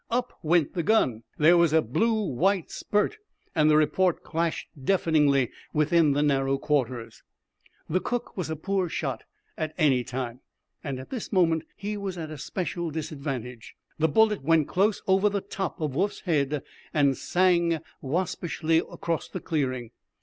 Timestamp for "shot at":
8.89-9.75